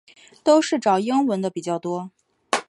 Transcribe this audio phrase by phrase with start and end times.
[0.43, 2.09] 都是找英文的比较多